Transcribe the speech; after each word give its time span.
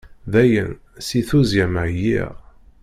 Dayen, 0.31 0.71
si 1.05 1.19
tuzzya-m 1.27 1.75
ɛyiɣ. 1.85 2.31